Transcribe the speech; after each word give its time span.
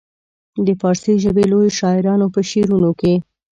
د 0.65 0.67
فارسي 0.81 1.13
ژبې 1.23 1.43
لویو 1.51 1.77
شاعرانو 1.79 2.27
په 2.35 2.41
شعرونو 2.49 2.91
کې. 2.99 3.13